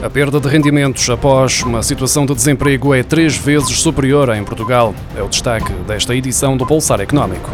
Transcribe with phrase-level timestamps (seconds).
[0.00, 4.94] A perda de rendimentos após uma situação de desemprego é três vezes superior em Portugal.
[5.16, 7.50] É o destaque desta edição do Pulsar Económico.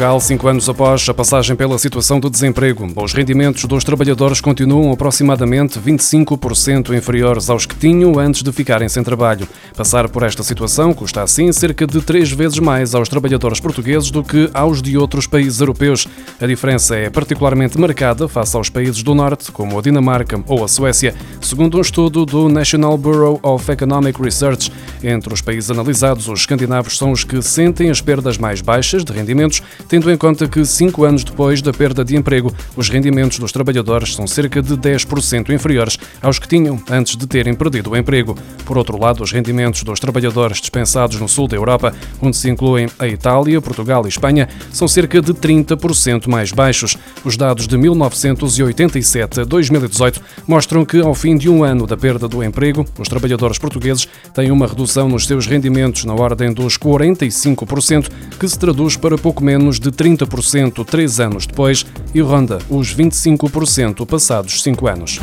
[0.00, 4.90] Portugal, cinco anos após a passagem pela situação de desemprego, os rendimentos dos trabalhadores continuam
[4.90, 9.46] aproximadamente 25% inferiores aos que tinham antes de ficarem sem trabalho.
[9.76, 14.24] Passar por esta situação custa assim cerca de três vezes mais aos trabalhadores portugueses do
[14.24, 16.08] que aos de outros países europeus.
[16.40, 20.68] A diferença é particularmente marcada face aos países do Norte, como a Dinamarca ou a
[20.68, 24.72] Suécia, segundo um estudo do National Bureau of Economic Research.
[25.02, 29.12] Entre os países analisados, os escandinavos são os que sentem as perdas mais baixas de
[29.12, 33.40] rendimento rendimentos, tendo em conta que, cinco anos depois da perda de emprego, os rendimentos
[33.40, 37.96] dos trabalhadores são cerca de 10% inferiores aos que tinham antes de terem perdido o
[37.96, 38.38] emprego.
[38.64, 42.88] Por outro lado, os rendimentos dos trabalhadores dispensados no sul da Europa, onde se incluem
[43.00, 46.96] a Itália, Portugal e Espanha, são cerca de 30% mais baixos.
[47.24, 52.28] Os dados de 1987 a 2018 mostram que, ao fim de um ano da perda
[52.28, 58.08] do emprego, os trabalhadores portugueses têm uma redução nos seus rendimentos na ordem dos 45%,
[58.38, 64.06] que se traduz para pouco menos de 30% três anos depois e ronda os 25%
[64.06, 65.18] passados cinco anos.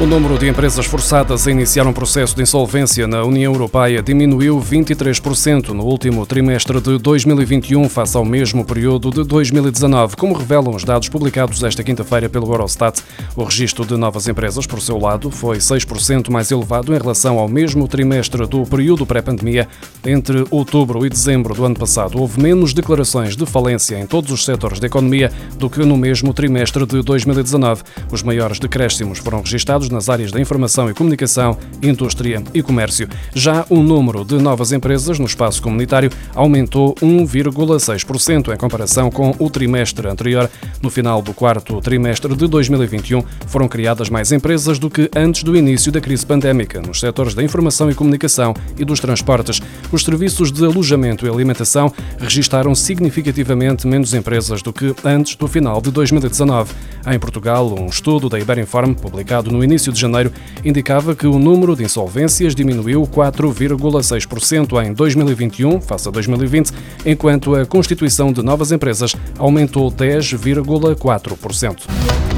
[0.00, 4.60] O número de empresas forçadas a iniciar um processo de insolvência na União Europeia diminuiu
[4.60, 10.84] 23% no último trimestre de 2021 face ao mesmo período de 2019, como revelam os
[10.84, 13.02] dados publicados esta quinta-feira pelo Eurostat.
[13.34, 17.48] O registro de novas empresas, por seu lado, foi 6% mais elevado em relação ao
[17.48, 19.66] mesmo trimestre do período pré-pandemia.
[20.06, 24.44] Entre outubro e dezembro do ano passado, houve menos declarações de falência em todos os
[24.44, 27.82] setores da economia do que no mesmo trimestre de 2019.
[28.12, 33.08] Os maiores decréscimos foram registados nas áreas da informação e comunicação, indústria e comércio.
[33.34, 39.50] Já o número de novas empresas no espaço comunitário aumentou 1,6% em comparação com o
[39.50, 40.50] trimestre anterior.
[40.82, 45.56] No final do quarto trimestre de 2021, foram criadas mais empresas do que antes do
[45.56, 49.60] início da crise pandémica nos setores da informação e comunicação e dos transportes.
[49.90, 55.80] Os serviços de alojamento e alimentação registaram significativamente menos empresas do que antes do final
[55.80, 56.72] de 2019.
[57.06, 60.32] Em Portugal, um estudo da Iberinform, publicado no início de janeiro,
[60.64, 66.72] indicava que o número de insolvências diminuiu 4,6% em 2021, face a 2020,
[67.06, 72.37] enquanto a constituição de novas empresas aumentou 10,4%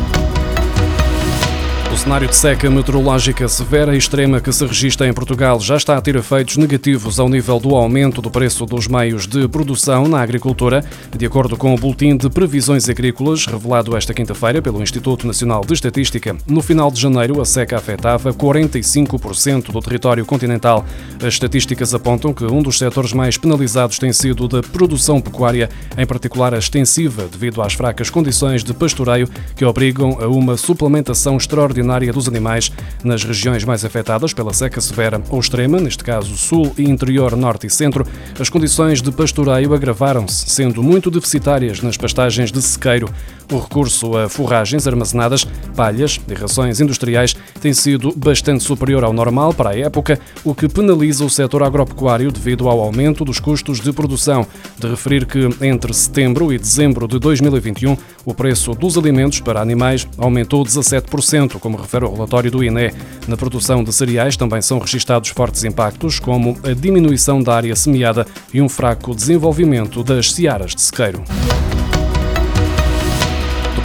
[1.97, 6.01] cenário de seca meteorológica severa e extrema que se registra em Portugal já está a
[6.01, 10.85] ter efeitos negativos ao nível do aumento do preço dos meios de produção na agricultura,
[11.17, 15.75] de acordo com o Boletim de Previsões Agrícolas, revelado esta quinta-feira pelo Instituto Nacional de
[15.75, 16.37] Estatística.
[16.47, 20.87] No final de janeiro, a seca afetava 45% do território continental.
[21.19, 25.69] As estatísticas apontam que um dos setores mais penalizados tem sido da produção pecuária,
[25.99, 31.37] em particular a extensiva, devido às fracas condições de pastoreio que obrigam a uma suplementação
[31.37, 32.71] extraordinária área dos animais
[33.03, 37.67] nas regiões mais afetadas pela seca severa ou extrema, neste caso sul e interior, norte
[37.67, 38.07] e centro,
[38.39, 43.09] as condições de pastoreio agravaram-se, sendo muito deficitárias nas pastagens de sequeiro.
[43.53, 49.53] O recurso a forragens armazenadas, palhas e rações industriais tem sido bastante superior ao normal
[49.53, 53.93] para a época, o que penaliza o setor agropecuário devido ao aumento dos custos de
[53.93, 54.47] produção.
[54.79, 60.07] De referir que entre setembro e dezembro de 2021, o preço dos alimentos para animais
[60.19, 62.93] aumentou 17%, como refere o relatório do INE.
[63.27, 68.27] Na produção de cereais também são registados fortes impactos, como a diminuição da área semeada
[68.53, 71.23] e um fraco desenvolvimento das searas de sequeiro.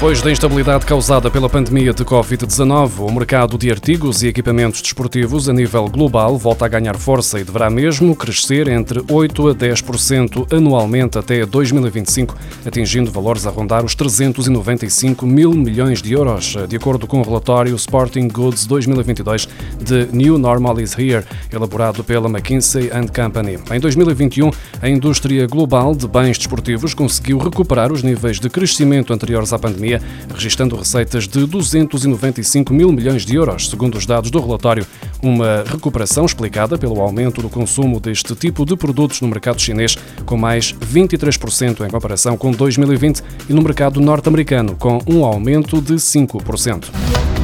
[0.05, 5.49] Depois da instabilidade causada pela pandemia de Covid-19, o mercado de artigos e equipamentos desportivos
[5.49, 10.53] a nível global volta a ganhar força e deverá mesmo crescer entre 8% a 10%
[10.55, 17.07] anualmente até 2025, atingindo valores a rondar os 395 mil milhões de euros, de acordo
[17.07, 19.49] com o relatório Sporting Goods 2022
[19.81, 23.57] de New Normal is Here, elaborado pela McKinsey Company.
[23.71, 24.51] Em 2021,
[24.83, 29.94] a indústria global de bens desportivos conseguiu recuperar os níveis de crescimento anteriores à pandemia
[30.33, 34.85] registrando receitas de 295 mil milhões de euros, segundo os dados do relatório.
[35.21, 40.37] Uma recuperação explicada pelo aumento do consumo deste tipo de produtos no mercado chinês, com
[40.37, 47.34] mais 23% em comparação com 2020, e no mercado norte-americano, com um aumento de 5%.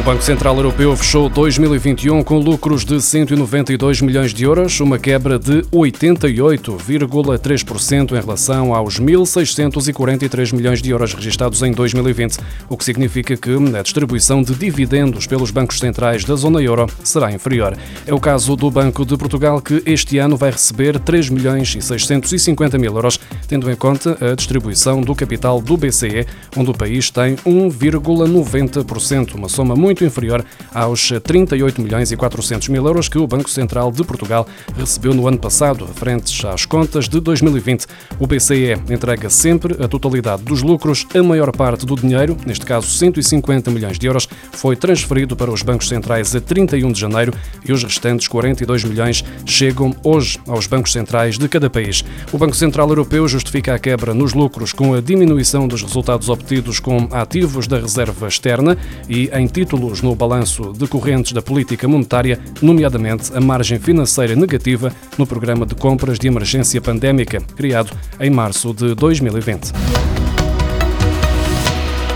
[0.00, 5.38] O Banco Central Europeu fechou 2021 com lucros de 192 milhões de euros, uma quebra
[5.38, 12.38] de 88,3% em relação aos 1.643 milhões de euros registados em 2020,
[12.70, 17.30] o que significa que a distribuição de dividendos pelos bancos centrais da zona euro será
[17.30, 17.76] inferior.
[18.06, 21.82] É o caso do Banco de Portugal, que este ano vai receber 3 milhões e
[21.82, 26.26] 650 mil euros, tendo em conta a distribuição do capital do BCE,
[26.56, 32.68] onde o país tem 1,90%, uma soma muito muito inferior aos 38 milhões e 400
[32.68, 34.46] mil euros que o Banco Central de Portugal
[34.76, 37.86] recebeu no ano passado, referentes às contas de 2020.
[38.20, 42.86] O BCE entrega sempre a totalidade dos lucros, a maior parte do dinheiro, neste caso
[42.86, 47.34] 150 milhões de euros, foi transferido para os bancos centrais a 31 de janeiro
[47.68, 52.04] e os restantes 42 milhões chegam hoje aos bancos centrais de cada país.
[52.32, 56.78] O Banco Central Europeu justifica a quebra nos lucros com a diminuição dos resultados obtidos
[56.78, 58.78] com ativos da reserva externa
[59.08, 65.26] e em títulos no balanço decorrentes da política monetária, nomeadamente a margem financeira negativa no
[65.26, 67.90] programa de compras de emergência pandémica, criado
[68.20, 70.19] em março de 2020.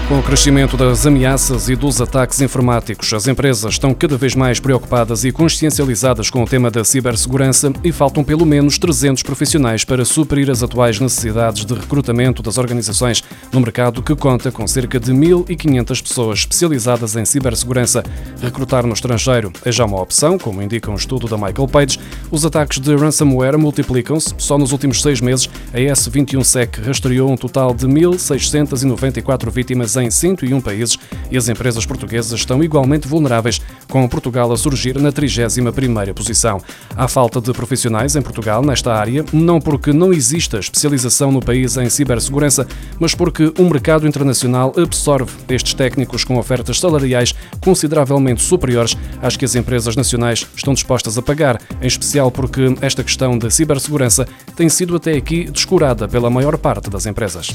[0.06, 4.60] Com o crescimento das ameaças e dos ataques informáticos, as empresas estão cada vez mais
[4.60, 10.04] preocupadas e consciencializadas com o tema da cibersegurança e faltam pelo menos 300 profissionais para
[10.04, 15.10] suprir as atuais necessidades de recrutamento das organizações no mercado que conta com cerca de
[15.10, 18.04] 1.500 pessoas especializadas em cibersegurança.
[18.42, 21.98] Recrutar no estrangeiro é já uma opção, como indica um estudo da Michael Page.
[22.30, 24.34] Os ataques de ransomware multiplicam-se.
[24.36, 30.60] Só nos últimos seis meses, a S21SEC rastreou um total de 1.694 vítimas em 101
[30.60, 30.98] países
[31.30, 36.60] e as empresas portuguesas estão igualmente vulneráveis, com Portugal a surgir na 31ª posição.
[36.96, 41.76] Há falta de profissionais em Portugal nesta área, não porque não exista especialização no país
[41.76, 42.66] em cibersegurança,
[42.98, 49.44] mas porque o mercado internacional absorve estes técnicos com ofertas salariais consideravelmente superiores às que
[49.44, 54.26] as empresas nacionais estão dispostas a pagar, em especial porque esta questão da cibersegurança
[54.56, 57.48] tem sido até aqui descurada pela maior parte das empresas.